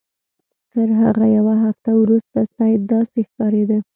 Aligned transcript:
تر 0.71 0.89
هغه 1.01 1.25
یوه 1.37 1.55
هفته 1.65 1.89
وروسته 2.01 2.39
سید 2.55 2.81
داسې 2.93 3.19
ښکارېده. 3.27 3.77